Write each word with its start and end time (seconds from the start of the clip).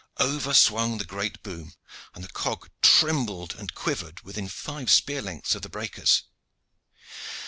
Over 0.17 0.55
swung 0.55 0.97
the 0.97 1.05
great 1.05 1.43
boom, 1.43 1.73
and 2.15 2.23
the 2.23 2.27
cog 2.29 2.69
trembled 2.81 3.53
and 3.53 3.71
quivered 3.75 4.21
within 4.21 4.47
five 4.47 4.89
spear 4.89 5.21
lengths 5.21 5.53
of 5.53 5.61
the 5.61 5.69
breakers. 5.69 6.23